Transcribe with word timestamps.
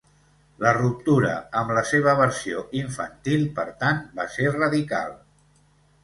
La 0.61 0.69
ruptura 0.75 1.33
amb 1.59 1.73
la 1.77 1.83
seva 1.89 2.15
versió 2.19 2.63
infantil, 2.79 3.43
per 3.59 3.65
tant, 3.83 4.01
va 4.21 4.25
ser 4.37 4.47
radical. 4.55 5.13